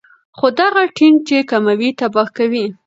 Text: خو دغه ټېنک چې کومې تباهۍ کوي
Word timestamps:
خو 0.37 0.47
دغه 0.59 0.81
ټېنک 0.97 1.17
چې 1.27 1.37
کومې 1.49 1.89
تباهۍ 1.99 2.31
کوي 2.37 2.65